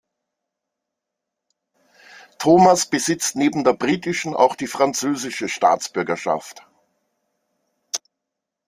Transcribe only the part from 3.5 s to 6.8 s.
der britischen auch die französische Staatsbürgerschaft.